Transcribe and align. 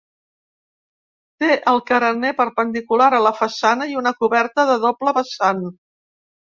Té 1.43 1.49
el 1.73 1.83
carener 1.91 2.33
perpendicular 2.41 3.11
a 3.19 3.23
la 3.29 3.35
façana 3.43 3.91
i 3.95 4.01
una 4.03 4.17
coberta 4.25 4.71
de 4.73 4.81
doble 4.89 5.19
vessant. 5.23 5.67